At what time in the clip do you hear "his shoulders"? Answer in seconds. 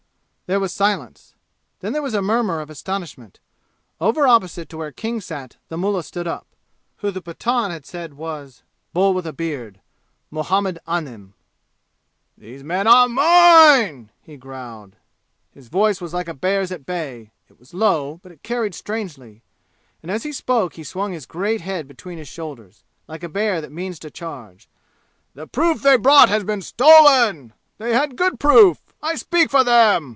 22.17-22.83